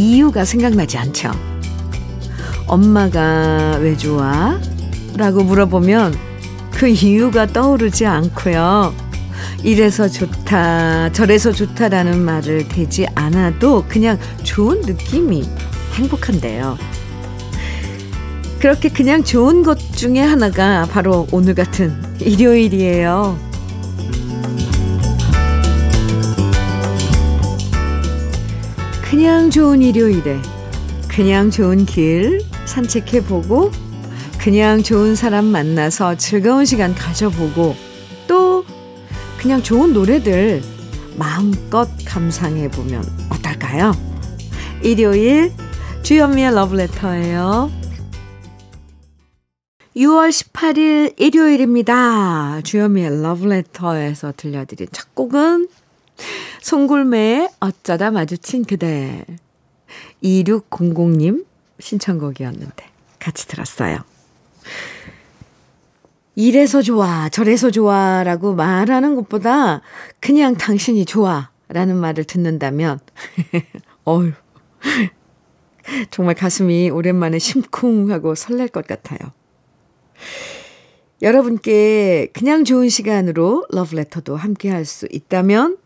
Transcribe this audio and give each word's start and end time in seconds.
이유가 0.00 0.44
생각나지 0.44 0.96
않죠. 0.96 1.30
엄마가 2.66 3.78
왜 3.80 3.96
좋아? 3.96 4.58
라고 5.16 5.42
물어보면 5.44 6.14
그 6.70 6.88
이유가 6.88 7.46
떠오르지 7.46 8.06
않고요. 8.06 8.94
이래서 9.62 10.08
좋다, 10.08 11.12
저래서 11.12 11.52
좋다라는 11.52 12.18
말을 12.20 12.68
대지 12.68 13.06
않아도 13.14 13.84
그냥 13.88 14.18
좋은 14.42 14.80
느낌이 14.80 15.44
행복한데요. 15.94 16.78
그렇게 18.58 18.88
그냥 18.88 19.22
좋은 19.24 19.62
것 19.62 19.78
중에 19.92 20.20
하나가 20.20 20.86
바로 20.90 21.26
오늘 21.32 21.54
같은 21.54 21.94
일요일이에요. 22.20 23.49
그냥 29.10 29.50
좋은 29.50 29.82
일요일에 29.82 30.40
그냥 31.08 31.50
좋은 31.50 31.84
길 31.84 32.42
산책해보고 32.64 33.72
그냥 34.38 34.84
좋은 34.84 35.16
사람 35.16 35.46
만나서 35.46 36.14
즐거운 36.14 36.64
시간 36.64 36.94
가져보고 36.94 37.74
또 38.28 38.64
그냥 39.36 39.64
좋은 39.64 39.92
노래들 39.92 40.62
마음껏 41.16 41.88
감상해보면 42.06 43.02
어떨까요? 43.30 43.96
일요일 44.84 45.52
주현미의 46.04 46.54
러브레터예요. 46.54 47.68
6월 49.96 50.30
18일 50.30 51.20
일요일입니다. 51.20 52.60
주현미의 52.62 53.22
러브레터에서 53.22 54.34
들려드린 54.36 54.86
첫 54.92 55.12
곡은 55.16 55.66
송골매의 56.62 57.50
어쩌다 57.60 58.10
마주친 58.10 58.64
그대 58.64 59.24
2600님 60.22 61.44
신청곡이었는데 61.78 62.84
같이 63.18 63.46
들었어요. 63.48 63.98
이래서 66.36 66.80
좋아, 66.80 67.28
저래서 67.28 67.70
좋아 67.70 68.22
라고 68.24 68.54
말하는 68.54 69.14
것보다 69.14 69.82
그냥 70.20 70.56
당신이 70.56 71.04
좋아 71.04 71.50
라는 71.68 71.96
말을 71.96 72.24
듣는다면, 72.24 72.98
어휴, 74.04 74.32
정말 76.10 76.34
가슴이 76.34 76.90
오랜만에 76.90 77.38
심쿵하고 77.38 78.34
설렐 78.34 78.68
것 78.68 78.86
같아요. 78.86 79.18
여러분께 81.22 82.28
그냥 82.32 82.64
좋은 82.64 82.88
시간으로 82.88 83.66
러브레터도 83.70 84.36
함께 84.36 84.70
할 84.70 84.84
수 84.86 85.06
있다면 85.10 85.76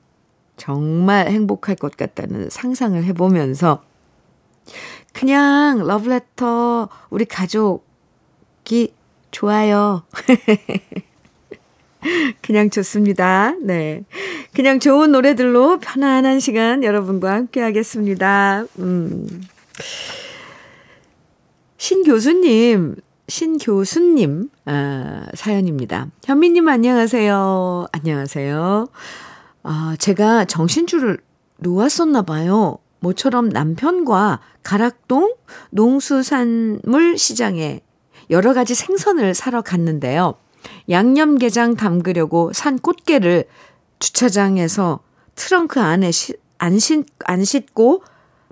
정말 0.57 1.29
행복할 1.29 1.77
것 1.77 1.97
같다는 1.97 2.49
상상을 2.51 3.03
해보면서 3.05 3.83
그냥 5.13 5.87
러브레터 5.87 6.89
우리 7.11 7.25
가족이 7.25 8.95
좋아요. 9.31 10.03
그냥 12.43 12.71
좋습니다. 12.71 13.55
네. 13.63 14.05
그냥 14.53 14.79
좋은 14.79 15.13
노래들로 15.13 15.81
편안한 15.81 16.41
시간 16.41 16.85
여러분과 16.85 17.33
함께 17.33 17.61
하겠습니다. 17.61 18.65
음. 18.79 19.43
신 21.79 22.05
교수님, 22.05 22.97
신 23.29 23.59
교수님, 23.59 24.51
아, 24.67 25.27
사연입니다. 25.35 26.09
현미님 26.25 26.69
안녕하세요. 26.69 27.87
안녕하세요. 27.93 28.89
아, 29.65 29.97
제가 29.99 30.45
정신줄을 30.45 31.19
놓았었나 31.59 32.23
봐요. 32.23 32.79
모처럼 33.01 33.49
남편과 33.49 34.41
가락동 34.63 35.35
농수산물 35.71 37.19
시장에 37.19 37.81
여러 38.31 38.55
가지 38.55 38.75
생선을 38.75 39.35
사러 39.35 39.63
갔는데요. 39.63 40.35
양념게장 40.89 41.77
담그려고 41.77 42.53
산 42.53 42.79
꽃게를 42.79 43.45
주차장에서 43.99 45.01
트렁크 45.35 45.81
안에 45.81 46.11
시, 46.11 46.35
안, 46.59 46.79
신, 46.79 47.05
안 47.25 47.45
싣고 47.45 48.03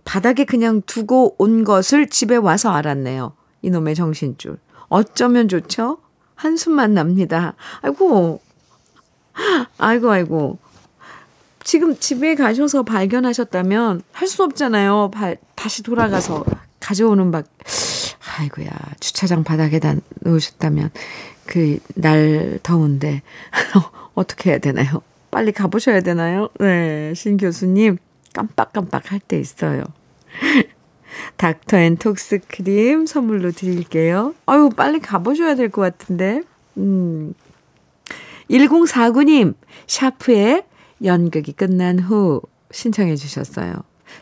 바닥에 0.05 0.45
그냥 0.45 0.83
두고 0.85 1.37
온 1.39 1.65
것을 1.65 2.09
집에 2.09 2.37
와서 2.37 2.71
알았네요. 2.71 3.35
이놈의 3.63 3.95
정신줄. 3.95 4.59
어쩌면 4.89 5.49
좋죠? 5.49 5.99
한숨만 6.35 6.95
납니다. 6.95 7.55
아이고, 7.83 8.41
아이고, 9.79 10.11
아이고. 10.11 10.59
지금 11.65 11.97
집에 11.97 12.35
가셔서 12.35 12.83
발견하셨다면 12.83 14.03
할 14.13 14.29
수 14.29 14.43
없잖아요. 14.45 15.11
발, 15.13 15.37
다시 15.55 15.83
돌아가서 15.83 16.45
가져오는 16.81 17.31
수밖. 17.31 17.45
아이고야, 18.39 18.71
주차장 19.01 19.45
바닥에 19.45 19.79
다 19.79 19.95
놓으셨다면 20.21 20.91
그 21.47 21.79
날 21.95 22.59
더운데 22.63 23.23
어떻게 24.15 24.51
해야 24.51 24.59
되나요? 24.59 25.03
빨리 25.31 25.53
가보셔야 25.53 26.01
되나요? 26.01 26.49
네, 26.61 27.13
신 27.15 27.37
교수님 27.37 27.99
깜빡깜빡 28.33 29.11
할 29.13 29.21
때 29.21 29.39
있어요. 29.39 29.85
닥터 31.37 31.77
앤 31.79 31.97
톡스 31.97 32.41
크림 32.49 33.07
선물로 33.07 33.51
드릴게요. 33.53 34.35
아유, 34.47 34.71
빨리 34.75 34.99
가보셔야 35.01 35.55
될 35.55 35.69
것 35.71 35.83
같은데. 35.83 36.43
음. 36.79 37.35
1049님, 38.51 39.55
샤프의 39.87 40.65
연극이 41.05 41.53
끝난 41.53 41.99
후 41.99 42.41
신청해 42.71 43.17
주셨어요. 43.17 43.75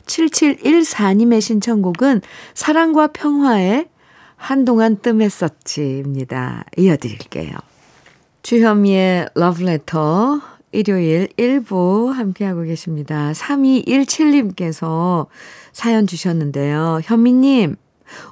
7714님의 0.07 1.41
신청곡은 1.41 2.23
사랑과 2.55 3.09
평화의 3.09 3.89
한동안 4.37 4.97
뜸했었지입니다. 4.97 6.65
이어드릴게요. 6.77 7.53
주현미의 8.43 9.29
러브레터 9.35 10.41
일요일 10.73 11.29
1부 11.37 12.13
함께하고 12.13 12.63
계십니다. 12.63 13.33
3217님께서 13.33 15.27
사연 15.73 16.07
주셨는데요. 16.07 17.01
현미님, 17.03 17.77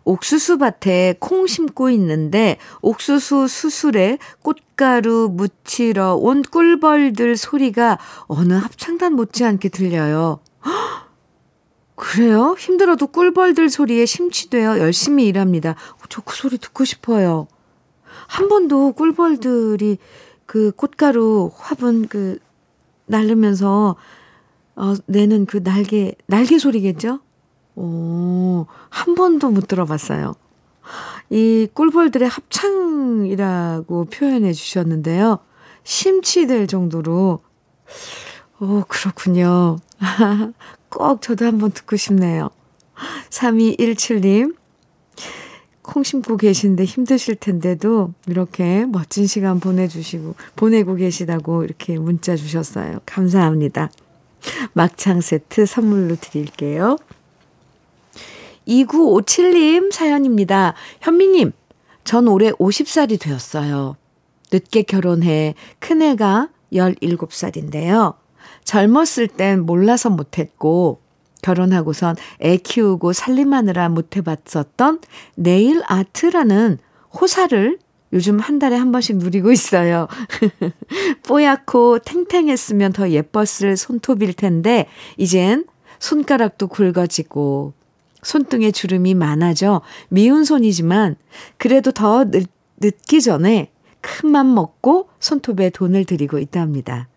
옥수수밭에 0.05 1.17
콩 1.21 1.47
심고 1.47 1.91
있는데 1.91 2.59
옥수수 2.83 3.49
수술에 3.49 4.19
꽃가루 4.43 5.31
묻히러 5.33 6.15
온 6.15 6.43
꿀벌들 6.43 7.37
소리가 7.37 7.99
어느 8.27 8.55
합창단 8.55 9.15
못지않게 9.15 9.69
들려요. 9.71 10.41
그래요? 11.97 12.55
힘들어도 12.59 13.09
꿀벌들 13.09 13.69
소리에 13.69 14.07
심취되어 14.07 14.79
열심히 14.79 15.27
일합니다. 15.27 15.75
저 16.09 16.23
그 16.23 16.37
소리 16.37 16.59
듣고 16.59 16.85
싶어요. 16.85 17.49
한 18.29 18.49
번도 18.49 18.93
꿀벌들이 18.93 19.99
그 20.47 20.73
꽃가루 20.73 21.51
화분 21.55 22.07
그 22.07 22.39
날르면서 23.07 23.97
어, 24.77 24.95
내는 25.07 25.47
그 25.47 25.63
날개, 25.63 26.15
날개 26.27 26.59
소리겠죠? 26.59 27.21
오, 27.79 28.67
한 28.89 29.15
번도 29.15 29.51
못 29.51 29.69
들어봤어요. 29.69 30.35
이 31.31 31.69
꿀벌들의 31.73 32.29
합창이라고 32.29 34.07
표현해 34.07 34.53
주셨는데요. 34.53 35.39
심취될 35.85 36.67
정도로, 36.67 37.39
오, 38.61 38.83
그렇군요. 38.89 39.79
꼭 40.91 41.23
저도 41.23 41.47
한번 41.47 41.71
듣고 41.71 41.97
싶네요. 41.97 42.51
3217님, 43.31 44.57
콩 45.83 46.03
심고 46.03 46.37
계신데 46.37 46.85
힘드실 46.85 47.37
텐데도 47.37 48.13
이렇게 48.27 48.87
멋진 48.87 49.29
시간 49.29 49.61
보내주시고, 49.61 50.35
보내고 50.57 50.97
계시다고 50.97 51.63
이렇게 51.63 51.97
문자 51.97 52.35
주셨어요. 52.35 52.99
감사합니다. 53.07 53.89
막창 54.73 55.21
세트 55.21 55.67
선물로 55.67 56.17
드릴게요. 56.17 56.99
2957님 58.69 59.91
사연입니다. 59.91 60.75
현미님, 61.01 61.53
전 62.05 62.29
올해 62.29 62.51
50살이 62.53 63.19
되었어요. 63.21 63.97
늦게 64.53 64.83
결혼해 64.83 65.55
큰애가 65.79 66.51
17살인데요. 66.73 68.15
젊었을 68.65 69.29
땐 69.29 69.61
몰라서 69.61 70.11
못했고, 70.11 71.01
결혼하고선 71.43 72.17
애 72.43 72.57
키우고 72.57 73.13
살림하느라 73.13 73.89
못해봤었던 73.89 75.01
네일 75.37 75.83
아트라는 75.87 76.79
호사를 77.19 77.79
요즘 78.13 78.39
한 78.39 78.59
달에 78.59 78.77
한 78.77 78.91
번씩 78.91 79.19
누리고 79.19 79.53
있어요. 79.53 80.09
뽀얗고 81.27 82.01
탱탱했으면 82.01 82.93
더 82.93 83.11
예뻤을 83.11 83.77
손톱일 83.77 84.33
텐데, 84.35 84.87
이젠 85.17 85.67
손가락도 85.99 86.69
굵어지고, 86.69 87.75
손등에 88.23 88.71
주름이 88.71 89.15
많아져 89.15 89.83
미운 90.09 90.45
손이지만, 90.45 91.17
그래도 91.57 91.93
더 91.93 92.25
늦, 92.31 92.49
늦기 92.81 93.21
전에 93.23 93.71
큰 94.01 94.31
맘 94.31 94.55
먹고 94.55 95.09
손톱에 95.21 95.71
돈을 95.71 96.05
들이고 96.05 96.39
있답니다. 96.39 97.09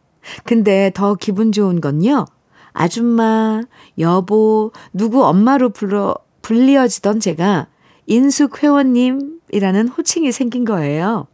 근데 0.44 0.92
더 0.94 1.16
기분 1.16 1.52
좋은 1.52 1.82
건요, 1.82 2.26
아줌마, 2.74 3.62
여보, 4.00 4.72
누구 4.94 5.26
엄마로 5.26 5.70
불러, 5.70 6.16
불리어지던 6.42 7.20
제가 7.20 7.68
인숙 8.06 8.64
회원님이라는 8.64 9.88
호칭이 9.90 10.32
생긴 10.32 10.66
거예요. 10.66 11.28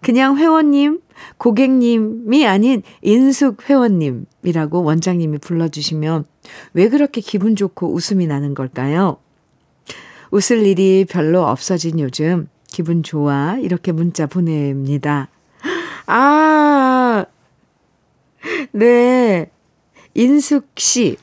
그냥 0.00 0.36
회원님, 0.36 1.00
고객님이 1.36 2.46
아닌 2.46 2.82
인숙 3.02 3.68
회원님이라고 3.68 4.82
원장님이 4.82 5.38
불러주시면 5.38 6.24
왜 6.74 6.88
그렇게 6.88 7.20
기분 7.20 7.56
좋고 7.56 7.92
웃음이 7.92 8.26
나는 8.26 8.54
걸까요? 8.54 9.18
웃을 10.30 10.66
일이 10.66 11.06
별로 11.08 11.46
없어진 11.46 11.98
요즘 12.00 12.48
기분 12.66 13.02
좋아 13.02 13.56
이렇게 13.60 13.92
문자 13.92 14.26
보냅니다. 14.26 15.28
아, 16.06 17.26
네. 18.72 19.50
인숙 20.14 20.68
씨. 20.76 21.16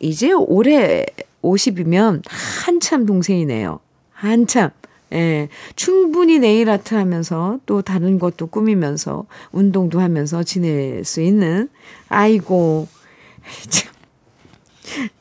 이제 0.00 0.32
올해 0.32 1.06
50이면 1.42 2.22
한참 2.28 3.06
동생이네요. 3.06 3.80
한참. 4.12 4.70
예, 5.12 5.48
충분히 5.76 6.38
네일 6.38 6.70
아트 6.70 6.94
하면서 6.94 7.60
또 7.66 7.82
다른 7.82 8.18
것도 8.18 8.46
꾸미면서 8.48 9.26
운동도 9.52 10.00
하면서 10.00 10.42
지낼 10.42 11.04
수 11.04 11.20
있는 11.20 11.68
아이고. 12.08 12.88
참. 13.70 13.92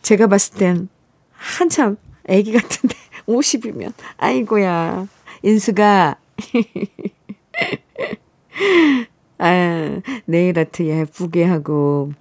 제가 0.02 0.28
봤을 0.28 0.58
땐 0.58 0.90
한참 1.32 1.98
아기 2.28 2.54
같은데 2.54 2.96
50이면 3.28 3.94
아이고야. 4.18 5.08
인수가. 5.44 6.18
아, 9.38 10.02
네일 10.26 10.60
아트 10.60 10.84
예쁘게 10.84 11.44
하고 11.44 12.12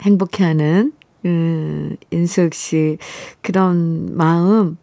행복해하는 0.00 0.92
음, 1.24 1.96
인숙 2.10 2.54
씨 2.54 2.98
그런 3.42 4.16
마음 4.16 4.78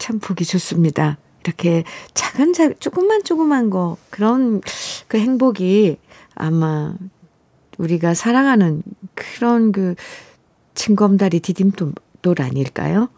참 0.00 0.18
보기 0.18 0.44
좋습니다. 0.44 1.18
이렇게 1.44 1.84
작은 2.14 2.52
작 2.54 2.80
조금만 2.80 3.22
조그만 3.22 3.70
거 3.70 3.96
그런 4.10 4.60
그 5.06 5.18
행복이 5.18 5.98
아마 6.34 6.94
우리가 7.78 8.14
살아가는 8.14 8.82
그런 9.14 9.70
그 9.72 9.94
징검다리 10.74 11.40
디딤돌 11.40 11.92
아닐까요? 12.40 13.08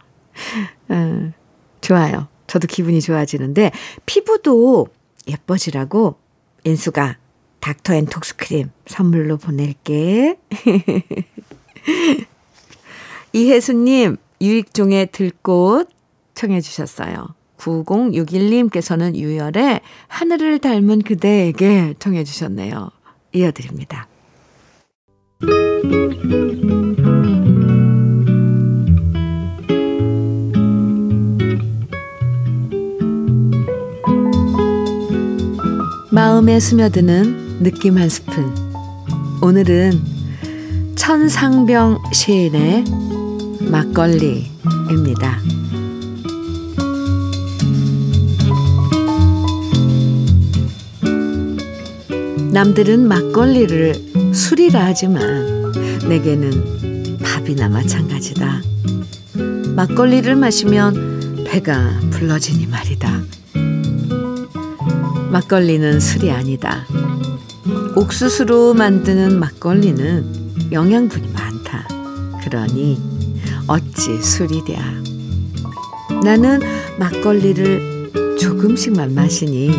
음, 0.91 1.33
좋아요. 1.81 2.29
저도 2.47 2.67
기분이 2.67 3.01
좋아지는데 3.01 3.71
피부도 4.05 4.89
예뻐지라고 5.29 6.17
인수가 6.65 7.17
닥터 7.61 7.95
앤 7.95 8.07
톡스크림 8.07 8.71
선물로 8.87 9.37
보낼게. 9.37 10.37
이혜수님, 13.33 14.17
유익종의 14.41 15.13
들꽃 15.13 15.92
청해 16.43 16.61
주셨어요. 16.61 17.29
9061님께서는 17.59 19.15
유열의 19.15 19.81
하늘을 20.09 20.59
닮은 20.59 21.03
그대에게 21.03 21.95
청해 22.01 22.25
주셨네요. 22.25 22.91
이어드립니다. 23.33 24.09
마음에 36.11 36.59
스며드는 36.59 37.63
느낌 37.63 37.99
한 37.99 38.09
스푼. 38.09 38.53
오늘은 39.41 39.93
천상병 40.97 42.03
시인의 42.13 42.85
막걸리입니다. 43.71 45.62
남들은 52.53 53.09
막걸리를 53.09 54.35
술이라 54.35 54.85
하지만 54.85 55.73
내게는 56.07 57.17
밥이나 57.23 57.71
마찬가지다. 57.71 58.61
막걸리를 59.75 60.37
마시면 60.37 61.45
배가 61.47 61.99
불러지니 62.11 62.67
말이다. 62.67 63.23
막걸리는 65.31 65.99
술이 65.99 66.31
아니다. 66.31 66.87
옥수수로 67.97 68.75
만드는 68.75 69.41
막걸리는 69.41 70.73
영양분이 70.73 71.29
많다. 71.33 71.89
그러니 72.45 73.01
어찌 73.67 74.21
술이랴. 74.21 74.79
나는 76.23 76.61
막걸리를 76.99 78.37
조금씩만 78.39 79.15
마시니 79.15 79.71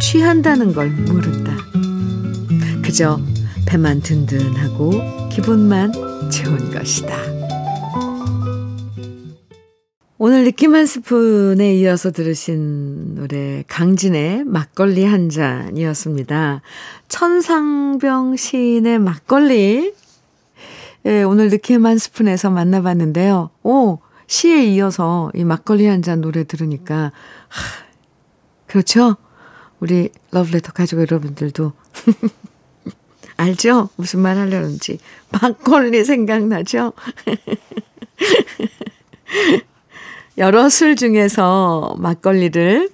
취한다는 0.00 0.72
걸 0.72 0.88
모른다. 0.88 1.57
그저 2.88 3.20
배만 3.66 4.00
든든하고 4.00 5.28
기분만 5.28 5.92
좋은 6.30 6.70
것이다. 6.70 7.18
오늘 10.16 10.44
느낌 10.44 10.74
한 10.74 10.86
스푼에 10.86 11.74
이어서 11.74 12.12
들으신 12.12 13.14
노래 13.14 13.62
강진의 13.68 14.44
막걸리 14.44 15.04
한 15.04 15.28
잔이었습니다. 15.28 16.62
천상병 17.08 18.36
시인의 18.36 19.00
막걸리 19.00 19.92
예, 21.04 21.22
오늘 21.24 21.50
느낌 21.50 21.84
한 21.84 21.98
스푼에서 21.98 22.48
만나봤는데요. 22.48 23.50
오 23.64 23.98
시에 24.26 24.64
이어서 24.64 25.30
이 25.34 25.44
막걸리 25.44 25.84
한 25.84 26.00
잔 26.00 26.22
노래 26.22 26.42
들으니까 26.42 27.12
하, 27.48 27.84
그렇죠? 28.66 29.16
우리 29.78 30.08
러브레터 30.30 30.72
가족 30.72 31.00
여러분들도 31.00 31.72
알죠? 33.38 33.88
무슨 33.96 34.20
말 34.20 34.36
하려는지. 34.36 34.98
막걸리 35.30 36.04
생각나죠? 36.04 36.92
여러 40.38 40.68
술 40.68 40.96
중에서 40.96 41.94
막걸리를 41.98 42.90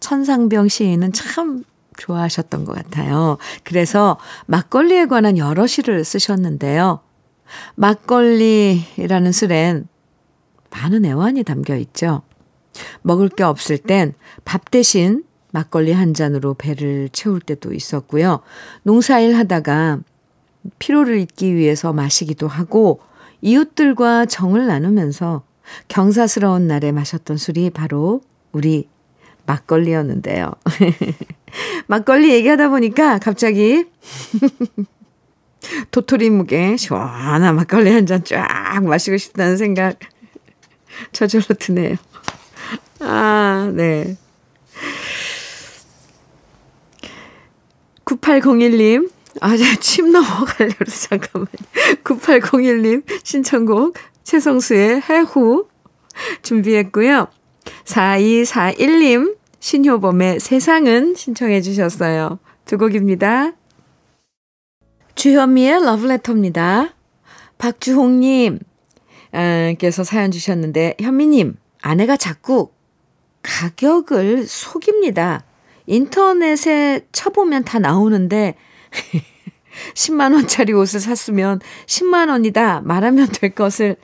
천상병 0.00 0.68
시인은 0.68 1.12
참 1.12 1.64
좋아하셨던 1.98 2.64
것 2.64 2.74
같아요. 2.74 3.36
그래서 3.64 4.18
막걸리에 4.46 5.06
관한 5.06 5.36
여러 5.36 5.66
시를 5.66 6.04
쓰셨는데요. 6.04 7.00
막걸리라는 7.74 9.30
술엔 9.30 9.88
많은 10.70 11.04
애환이 11.04 11.44
담겨 11.44 11.76
있죠. 11.76 12.22
먹을 13.02 13.28
게 13.28 13.42
없을 13.42 13.76
땐 13.76 14.14
밥 14.46 14.70
대신 14.70 15.22
막걸리 15.52 15.92
한 15.92 16.14
잔으로 16.14 16.54
배를 16.54 17.08
채울 17.12 17.40
때도 17.40 17.72
있었고요. 17.72 18.40
농사일 18.82 19.36
하다가 19.36 20.00
피로를 20.78 21.18
잊기 21.18 21.54
위해서 21.54 21.92
마시기도 21.92 22.48
하고 22.48 23.00
이웃들과 23.42 24.26
정을 24.26 24.66
나누면서 24.66 25.42
경사스러운 25.88 26.66
날에 26.66 26.90
마셨던 26.90 27.36
술이 27.36 27.70
바로 27.70 28.22
우리 28.52 28.88
막걸리였는데요. 29.46 30.50
막걸리 31.86 32.30
얘기하다 32.32 32.68
보니까 32.70 33.18
갑자기 33.18 33.84
도토리 35.90 36.30
묵에 36.30 36.76
시원한 36.76 37.54
막걸리 37.54 37.90
한 37.90 38.06
잔 38.06 38.24
쫙 38.24 38.82
마시고 38.82 39.16
싶다는 39.16 39.56
생각 39.56 39.98
저절로 41.12 41.44
드네요. 41.58 41.96
아, 43.00 43.70
네. 43.74 44.16
9801님, 48.04 49.10
아, 49.40 49.56
침 49.80 50.12
넘어가려고 50.12 50.84
잠깐만. 50.84 51.48
9801님 52.04 53.02
신청곡 53.24 53.96
최성수의 54.24 55.02
해후 55.02 55.68
준비했고요. 56.42 57.28
4241님 57.84 59.36
신효범의 59.60 60.40
세상은 60.40 61.14
신청해 61.14 61.62
주셨어요. 61.62 62.38
두 62.64 62.78
곡입니다. 62.78 63.52
주현미의 65.14 65.84
러브레터입니다. 65.84 66.94
박주홍님 67.58 68.58
께서 69.78 70.04
사연 70.04 70.30
주셨는데 70.30 70.96
현미님 71.00 71.56
아내가 71.80 72.16
자꾸 72.16 72.70
가격을 73.42 74.46
속입니다. 74.46 75.44
인터넷에 75.92 77.06
쳐보면 77.12 77.64
다 77.64 77.78
나오는데 77.78 78.54
10만 79.94 80.32
원짜리 80.32 80.72
옷을 80.72 81.00
샀으면 81.00 81.60
10만 81.86 82.30
원이다 82.30 82.80
말하면 82.80 83.28
될 83.28 83.54
것을 83.54 83.96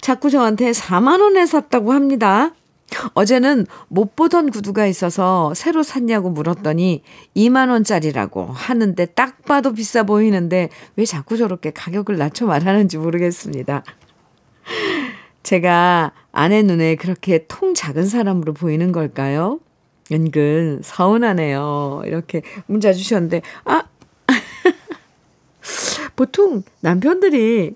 자꾸 0.00 0.30
저한테 0.30 0.70
4만 0.70 1.20
원에 1.20 1.44
샀다고 1.44 1.92
합니다. 1.92 2.54
어제는 3.14 3.66
못 3.88 4.14
보던 4.14 4.50
구두가 4.50 4.86
있어서 4.86 5.52
새로 5.54 5.82
샀냐고 5.82 6.30
물었더니 6.30 7.02
2만 7.34 7.70
원짜리라고 7.70 8.46
하는데 8.46 9.04
딱 9.06 9.42
봐도 9.42 9.72
비싸 9.72 10.04
보이는데 10.04 10.68
왜 10.94 11.04
자꾸 11.04 11.36
저렇게 11.36 11.72
가격을 11.72 12.16
낮춰 12.16 12.46
말하는지 12.46 12.98
모르겠습니다. 12.98 13.82
제가 15.42 16.12
아내 16.30 16.62
눈에 16.62 16.94
그렇게 16.94 17.46
통 17.48 17.74
작은 17.74 18.06
사람으로 18.06 18.52
보이는 18.52 18.92
걸까요? 18.92 19.58
은근 20.12 20.80
서운하네요. 20.82 22.02
이렇게 22.04 22.42
문자 22.66 22.92
주셨는데, 22.92 23.42
아! 23.64 23.84
보통 26.16 26.62
남편들이 26.80 27.74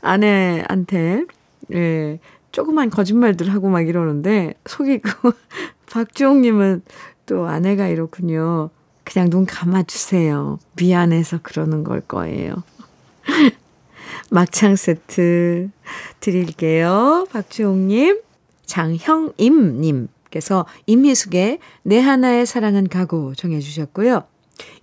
아내한테, 0.00 1.24
예, 1.72 2.18
조그만 2.52 2.90
거짓말들 2.90 3.52
하고 3.52 3.68
막 3.68 3.88
이러는데, 3.88 4.54
속이고, 4.66 5.08
박주홍님은 5.90 6.82
또 7.26 7.46
아내가 7.46 7.88
이렇군요. 7.88 8.70
그냥 9.04 9.30
눈 9.30 9.46
감아주세요. 9.46 10.58
미안해서 10.76 11.40
그러는 11.42 11.84
걸 11.84 12.00
거예요. 12.00 12.62
막창 14.30 14.76
세트 14.76 15.70
드릴게요. 16.20 17.26
박주홍님, 17.30 18.20
장형임님. 18.66 20.08
님께서 20.34 20.66
임미숙의 20.86 21.60
내 21.82 22.00
하나의 22.00 22.46
사랑은 22.46 22.88
가고 22.88 23.34
정해 23.34 23.60
주셨고요. 23.60 24.24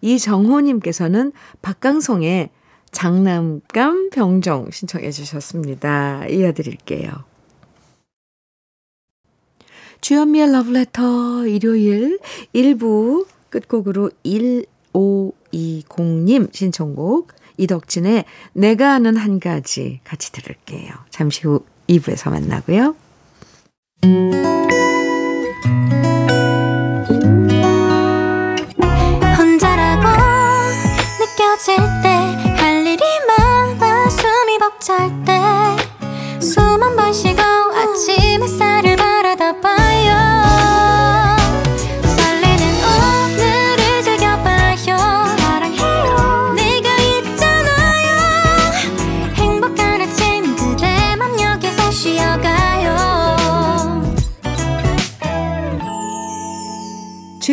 이정호 0.02 0.62
님께서는 0.62 1.34
박강송의 1.62 2.50
장난감 2.92 4.10
병정 4.10 4.72
신청해 4.72 5.12
주셨습니다. 5.12 6.26
이어드릴게요. 6.28 7.12
주현미의 10.02 10.52
러브레터 10.52 11.46
일요일 11.48 12.20
1부 12.56 13.28
끝곡으로 13.50 14.12
1520님 14.94 16.54
신청곡 16.54 17.34
이덕진의 17.58 18.26
내가 18.54 18.94
아는 18.94 19.18
한 19.18 19.40
가지 19.40 20.00
같이 20.04 20.32
들을게요. 20.32 20.92
잠시 21.10 21.42
후 21.44 21.64
2부에서 21.88 22.32
만나고요. 22.32 22.96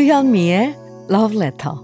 주현미의 0.08 0.74
Love 1.10 1.36
Letter. 1.36 1.76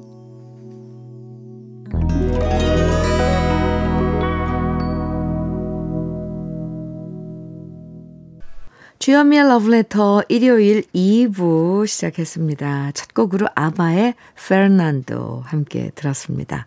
주현미의 8.98 9.44
Letter 9.74 10.22
일요일 10.30 10.84
2부 10.94 11.86
시작했습니다. 11.86 12.92
첫 12.92 13.12
곡으로 13.12 13.46
아바의 13.54 14.14
Fernando 14.38 15.42
함께 15.44 15.90
들었습니다. 15.94 16.66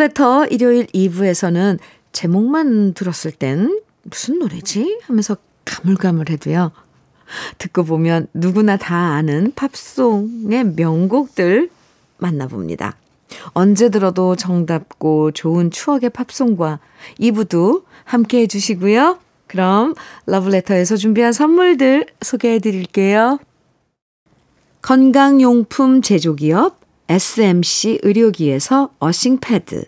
Letter 0.00 0.46
일요일 0.52 0.86
2부에서는 0.86 1.80
제목만 2.12 2.94
들었을 2.94 3.32
땐 3.32 3.82
무슨 4.04 4.38
노래지? 4.38 5.00
하면서 5.02 5.36
가물가물해도요. 5.64 6.70
듣고 7.58 7.84
보면 7.84 8.28
누구나 8.34 8.76
다 8.76 8.96
아는 8.96 9.52
팝송의 9.54 10.74
명곡들 10.76 11.70
만나봅니다. 12.18 12.96
언제 13.52 13.90
들어도 13.90 14.36
정답고 14.36 15.32
좋은 15.32 15.70
추억의 15.70 16.10
팝송과 16.10 16.80
2부도 17.20 17.84
함께 18.04 18.40
해주시고요. 18.42 19.18
그럼 19.46 19.94
러브레터에서 20.26 20.96
준비한 20.96 21.32
선물들 21.32 22.06
소개해 22.22 22.58
드릴게요. 22.58 23.38
건강용품 24.82 26.02
제조기업 26.02 26.78
SMC 27.08 28.00
의료기에서 28.02 28.90
어싱패드 28.98 29.84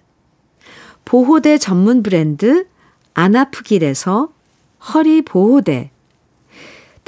보호대 1.04 1.59
전문 1.59 2.02
브랜드 2.02 2.66
안아프길에서 3.14 4.30
허리보호대 4.94 5.90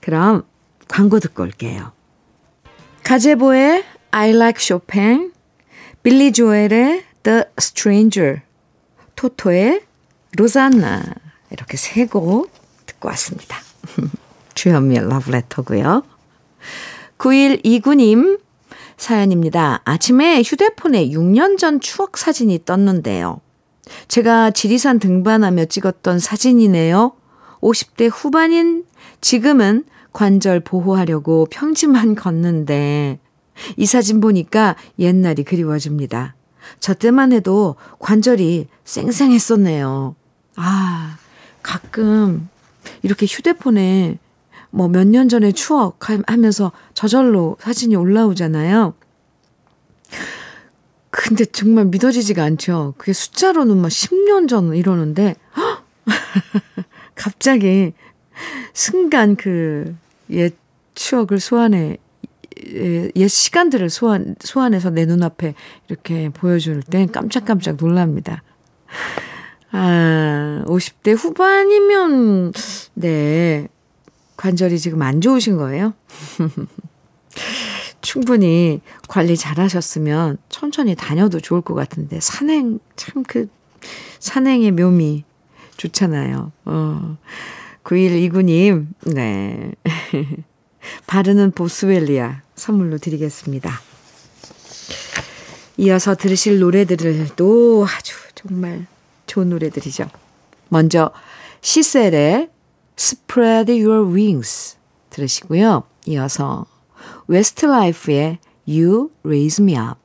그럼 0.00 0.44
광고 0.88 1.20
듣고 1.20 1.42
올게요. 1.42 1.92
가제보의 3.04 3.84
I 4.10 4.30
Like 4.30 4.62
Chopin, 4.62 5.32
빌리 6.02 6.32
조엘의 6.32 7.04
The 7.22 7.42
Stranger, 7.58 8.40
토토의 9.16 9.82
로잔나 10.36 11.02
이렇게 11.50 11.76
세 11.76 12.06
곡 12.06 12.50
듣고 12.86 13.08
왔습니다. 13.08 13.58
주현미의 14.54 15.08
러브레터고요. 15.08 16.02
9129님 17.18 18.40
사연입니다. 18.96 19.80
아침에 19.84 20.42
휴대폰에 20.42 21.08
6년 21.10 21.58
전 21.58 21.80
추억 21.80 22.18
사진이 22.18 22.64
떴는데요. 22.64 23.40
제가 24.08 24.50
지리산 24.50 24.98
등반하며 24.98 25.66
찍었던 25.66 26.18
사진이네요. 26.18 27.12
50대 27.60 28.10
후반인 28.12 28.84
지금은 29.20 29.84
관절 30.12 30.60
보호하려고 30.60 31.46
평지만 31.50 32.14
걷는데 32.14 33.18
이 33.76 33.86
사진 33.86 34.20
보니까 34.20 34.76
옛날이 34.98 35.44
그리워집니다. 35.44 36.34
저 36.80 36.94
때만 36.94 37.32
해도 37.32 37.76
관절이 37.98 38.68
쌩쌩했었네요. 38.84 40.14
아, 40.56 41.16
가끔 41.62 42.48
이렇게 43.02 43.26
휴대폰에 43.26 44.18
뭐 44.70 44.88
몇 44.88 45.04
년 45.06 45.28
전의 45.28 45.54
추억 45.54 45.98
하면서 46.26 46.72
저절로 46.94 47.56
사진이 47.60 47.96
올라오잖아요. 47.96 48.94
근데 51.10 51.44
정말 51.46 51.86
믿어지지가 51.86 52.42
않죠. 52.44 52.94
그게 52.98 53.12
숫자로는 53.12 53.76
막 53.78 53.88
10년 53.88 54.46
전 54.48 54.74
이러는데, 54.74 55.36
갑자기 57.14 57.92
순간 58.72 59.36
그 59.36 59.96
옛 60.30 60.56
추억을 60.94 61.40
소환해, 61.40 61.96
옛 63.16 63.28
시간들을 63.28 63.88
소환, 63.88 64.34
소환해서 64.40 64.90
내 64.90 65.06
눈앞에 65.06 65.54
이렇게 65.88 66.28
보여줄 66.30 66.82
땐 66.82 67.10
깜짝깜짝 67.10 67.76
놀랍니다. 67.76 68.42
아, 69.70 70.64
50대 70.66 71.16
후반이면, 71.16 72.52
네, 72.94 73.68
관절이 74.36 74.78
지금 74.78 75.02
안 75.02 75.20
좋으신 75.20 75.56
거예요? 75.56 75.94
충분히 78.00 78.80
관리 79.08 79.36
잘 79.36 79.58
하셨으면 79.58 80.38
천천히 80.48 80.94
다녀도 80.94 81.40
좋을 81.40 81.60
것 81.60 81.74
같은데, 81.74 82.18
산행, 82.20 82.80
참 82.96 83.22
그, 83.22 83.48
산행의 84.18 84.72
묘미 84.72 85.24
좋잖아요. 85.76 86.50
어. 86.64 87.18
9129님, 87.88 88.86
네. 89.14 89.72
바르는 91.06 91.52
보스웰리아 91.52 92.42
선물로 92.54 92.98
드리겠습니다. 92.98 93.80
이어서 95.78 96.14
들으실 96.14 96.58
노래들도 96.58 97.86
아주 97.88 98.14
정말 98.34 98.86
좋은 99.26 99.48
노래들이죠. 99.48 100.08
먼저 100.68 101.12
시셀의 101.62 102.50
Spread 102.98 103.72
Your 103.82 104.12
Wings 104.12 104.76
들으시고요. 105.10 105.84
이어서 106.06 106.66
웨스트라이프의 107.28 108.38
You 108.66 109.10
Raise 109.24 109.64
Me 109.64 109.76
Up 109.78 109.98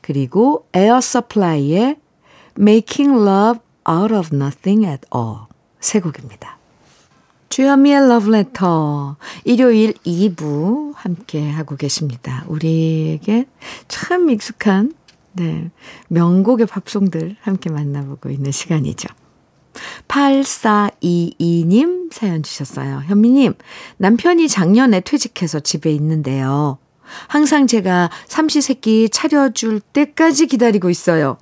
그리고 0.00 0.66
에어 0.74 1.00
서플라이의 1.00 1.96
Making 2.58 3.14
Love 3.14 3.60
Out 3.88 4.14
of 4.14 4.28
Nothing 4.32 4.86
at 4.86 5.02
All 5.14 5.51
세 5.82 6.00
곡입니다. 6.00 6.56
주현미의 7.50 8.08
러브레터 8.08 9.16
일요일 9.44 9.92
2부 10.06 10.94
함께 10.94 11.50
하고 11.50 11.76
계십니다. 11.76 12.44
우리에게 12.48 13.44
참 13.88 14.30
익숙한 14.30 14.94
네, 15.32 15.70
명곡의 16.08 16.66
팝송들 16.66 17.36
함께 17.42 17.68
만나보고 17.68 18.30
있는 18.30 18.52
시간이죠. 18.52 19.08
8422님 20.08 22.12
사연 22.12 22.42
주셨어요. 22.42 23.02
현미님, 23.06 23.54
남편이 23.98 24.48
작년에 24.48 25.00
퇴직해서 25.00 25.60
집에 25.60 25.92
있는데요. 25.92 26.78
항상 27.28 27.66
제가 27.66 28.10
삼시세끼 28.26 29.10
차려줄 29.10 29.80
때까지 29.80 30.46
기다리고 30.46 30.88
있어요. 30.88 31.36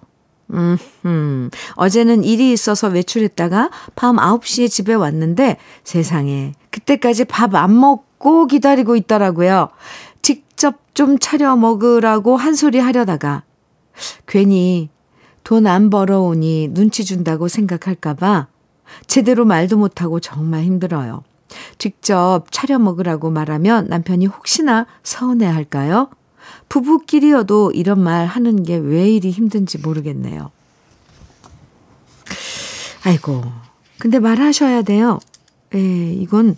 음, 0.53 0.77
음, 1.05 1.51
어제는 1.75 2.25
일이 2.25 2.53
있어서 2.53 2.89
외출했다가 2.89 3.71
밤 3.95 4.17
9시에 4.17 4.69
집에 4.71 4.95
왔는데 4.95 5.57
세상에 5.85 6.53
그때까지 6.71 7.25
밥 7.27 7.55
안 7.55 7.79
먹고 7.79 8.47
기다리고 8.47 8.97
있더라고요. 8.97 9.69
직접 10.23 10.77
좀 10.95 11.19
차려 11.19 11.57
먹으라고 11.57 12.37
한 12.37 12.55
소리 12.55 12.79
하려다가 12.79 13.43
괜히 14.27 14.91
돈 15.45 15.67
안 15.67 15.91
벌어오니 15.91 16.69
눈치 16.73 17.05
준다고 17.05 17.49
생각할까봐 17.49 18.49
제대로 19.07 19.45
말도 19.45 19.77
못하고 19.79 20.21
정말 20.21 20.63
힘들어요. 20.63 21.23
직접 21.79 22.45
차려 22.51 22.79
먹으라고 22.79 23.31
말하면 23.31 23.87
남편이 23.89 24.27
혹시나 24.27 24.87
서운해 25.03 25.47
할까요? 25.47 26.11
부부끼리여도 26.69 27.73
이런 27.73 28.01
말 28.01 28.27
하는 28.27 28.63
게 28.63 28.77
왜 28.77 29.11
이리 29.11 29.31
힘든지 29.31 29.79
모르겠네요. 29.79 30.51
아이고. 33.05 33.43
근데 33.99 34.19
말하셔야 34.19 34.83
돼요. 34.83 35.19
예, 35.75 36.13
이건, 36.13 36.57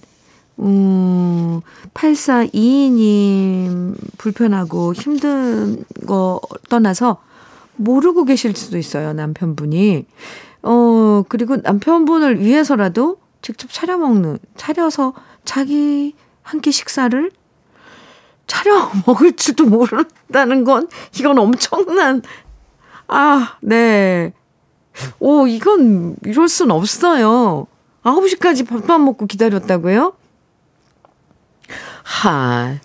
음, 0.61 1.61
8422님 1.95 3.97
불편하고 4.19 4.93
힘든 4.95 5.85
거 6.07 6.41
떠나서 6.69 7.19
모르고 7.77 8.25
계실 8.25 8.55
수도 8.57 8.79
있어요, 8.79 9.13
남편분이. 9.13 10.07
어, 10.63 11.23
그리고 11.29 11.57
남편분을 11.57 12.41
위해서라도 12.41 13.17
직접 13.43 13.73
차려 13.73 13.99
먹는, 13.99 14.39
차려서 14.57 15.15
자기 15.45 16.15
한 16.43 16.61
끼 16.61 16.71
식사를 16.73 17.31
차려 18.47 18.91
먹을 19.07 19.35
줄도 19.35 19.67
모른다는 19.67 20.65
건 20.65 20.89
이건 21.19 21.39
엄청난 21.39 22.23
아, 23.09 23.57
네. 23.61 24.33
오, 25.21 25.47
이건 25.47 26.17
이럴 26.25 26.49
순 26.49 26.71
없어요. 26.71 27.67
9시까지 28.03 28.67
밥만 28.67 29.05
먹고 29.05 29.27
기다렸다고요? 29.27 30.15
하, 32.05 32.79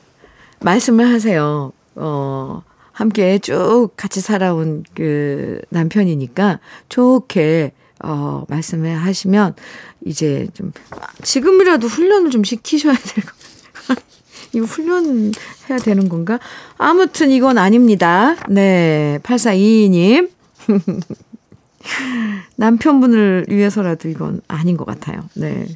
말씀을 0.60 1.12
하세요. 1.13 1.72
어, 1.96 2.62
함께 2.91 3.39
쭉 3.39 3.89
같이 3.96 4.22
살아온 4.22 4.84
그 4.96 5.60
남편이니까 5.70 6.60
좋게 6.89 7.74
어, 8.04 8.43
말씀을 8.48 8.96
하시면 8.96 9.56
이제 10.06 10.48
좀 10.54 10.72
지금이라도 11.24 11.88
훈련을 11.88 12.32
좀 12.32 12.43
시키셔야 12.43 12.96
될 12.96 13.24
것 13.24 13.34
같아요. 13.88 14.17
이거 14.54 14.66
훈련해야 14.66 15.78
되는 15.84 16.10
건가? 16.10 16.40
아무튼 16.78 17.32
이건 17.32 17.58
아닙니다. 17.58 18.36
네. 18.50 19.20
8422님. 19.24 20.30
남편분을 22.58 23.46
위해서라도 23.50 24.10
이건 24.10 24.42
아닌 24.48 24.78
것 24.78 24.86
같아요. 24.86 25.22
네. 25.36 25.68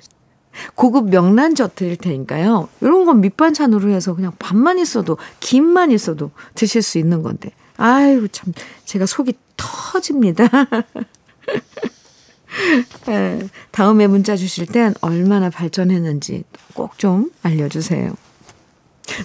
고급 0.76 1.10
명란젓 1.10 1.76
드릴 1.76 1.96
테니까요. 1.96 2.68
이런 2.82 3.06
건 3.06 3.22
밑반찬으로 3.22 3.90
해서 3.92 4.14
그냥 4.16 4.34
밥만 4.38 4.80
있어도, 4.80 5.18
김만 5.40 5.92
있어도 5.92 6.32
드실 6.56 6.82
수 6.82 6.98
있는 6.98 7.24
건데. 7.24 7.52
아이고, 7.78 8.28
참, 8.28 8.52
제가 8.86 9.06
속이 9.06 9.34
터집니다. 9.56 10.50
네, 13.08 13.40
다음에 13.72 14.08
문자 14.08 14.36
주실 14.36 14.66
땐 14.66 14.94
얼마나 15.02 15.50
발전했는지 15.50 16.44
꼭 16.74 16.98
좀 16.98 17.32
알려주세요. 17.44 18.14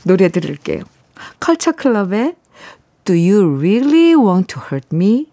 노래 0.04 0.28
들을게요. 0.28 0.82
컬처 1.40 1.72
클럽의 1.72 2.34
Do 3.04 3.14
You 3.14 3.58
Really 3.58 4.14
Want 4.14 4.54
to 4.54 4.62
Hurt 4.62 4.88
Me? 4.92 5.26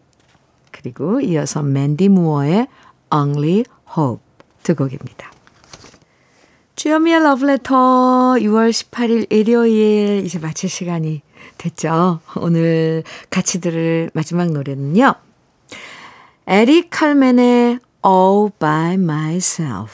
그리고 0.72 1.22
이어서 1.22 1.62
맨디 1.62 2.10
무어의 2.10 2.68
Only 3.14 3.64
Hope 3.98 4.24
두 4.64 4.76
곡입니다. 4.76 5.32
주현미의 6.76 7.24
러브레터 7.24 8.36
6월 8.40 8.72
18일 8.72 9.32
일요일 9.32 10.26
이제 10.26 10.40
마칠 10.40 10.70
시간이 10.70 11.22
됐죠. 11.58 12.20
오늘 12.36 13.04
같이 13.30 13.62
들을 13.62 14.10
마지막 14.14 14.52
노래는요. 14.52 15.14
에릭 16.48 16.90
칼맨의 16.90 17.80
All 18.06 18.50
by 18.60 18.96
Myself입니다. 18.96 19.86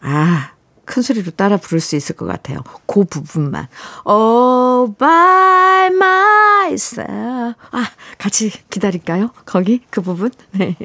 아, 0.00 0.50
큰 0.88 1.02
소리로 1.02 1.32
따라 1.32 1.58
부를 1.58 1.80
수 1.80 1.96
있을 1.96 2.16
것 2.16 2.24
같아요. 2.24 2.60
그 2.86 3.04
부분만. 3.04 3.68
All 4.08 4.94
by 4.96 5.86
myself. 5.88 7.54
아, 7.70 7.84
같이 8.16 8.50
기다릴까요? 8.70 9.30
거기? 9.44 9.82
그 9.90 10.00
부분? 10.00 10.30
네. 10.52 10.76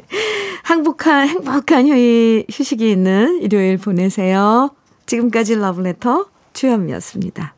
행복한, 0.66 1.26
행복한 1.26 1.88
휴일, 1.88 2.44
휴식이 2.50 2.90
있는 2.90 3.40
일요일 3.40 3.78
보내세요. 3.78 4.70
지금까지 5.06 5.56
러브레터 5.56 6.26
주현미였습니다. 6.52 7.54